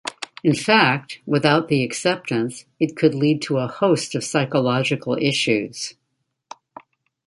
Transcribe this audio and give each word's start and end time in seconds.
In 0.43 0.55
fact, 0.55 1.19
without 1.27 1.67
the 1.67 1.83
acceptance, 1.83 2.65
it 2.79 2.95
could 2.95 3.13
lead 3.13 3.39
to 3.43 3.59
a 3.59 3.67
host 3.67 4.15
of 4.15 4.23
psychological 4.23 5.15
issues. 5.21 5.93